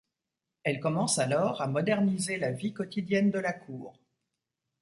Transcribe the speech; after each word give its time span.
Elle 0.63 0.79
commence 0.79 1.19
alors 1.19 1.61
à 1.61 1.67
moderniser 1.67 2.37
la 2.37 2.49
vie 2.51 2.73
quotidienne 2.73 3.29
de 3.29 3.37
la 3.37 3.53
cour... 3.53 3.99